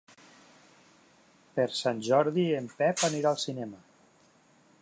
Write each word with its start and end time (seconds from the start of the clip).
Per 1.59 1.67
Sant 1.81 2.01
Jordi 2.09 2.47
en 2.63 2.73
Pep 2.81 3.07
anirà 3.11 3.35
al 3.35 3.41
cinema. 3.47 3.83